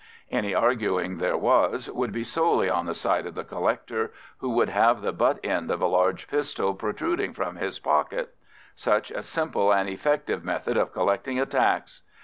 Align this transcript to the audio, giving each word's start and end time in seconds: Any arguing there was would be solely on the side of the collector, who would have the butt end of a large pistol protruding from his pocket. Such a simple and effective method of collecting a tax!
Any 0.31 0.55
arguing 0.55 1.19
there 1.19 1.37
was 1.37 1.87
would 1.91 2.11
be 2.11 2.23
solely 2.23 2.67
on 2.71 2.87
the 2.87 2.95
side 2.95 3.27
of 3.27 3.35
the 3.35 3.43
collector, 3.43 4.11
who 4.39 4.49
would 4.49 4.69
have 4.69 4.99
the 5.03 5.11
butt 5.11 5.37
end 5.43 5.69
of 5.69 5.79
a 5.79 5.85
large 5.85 6.27
pistol 6.27 6.73
protruding 6.73 7.33
from 7.35 7.57
his 7.57 7.77
pocket. 7.77 8.33
Such 8.75 9.11
a 9.11 9.21
simple 9.21 9.71
and 9.71 9.87
effective 9.87 10.43
method 10.43 10.75
of 10.75 10.91
collecting 10.91 11.39
a 11.39 11.45
tax! 11.45 12.01